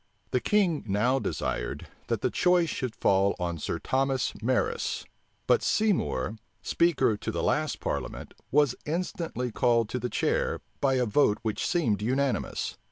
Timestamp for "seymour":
5.61-6.37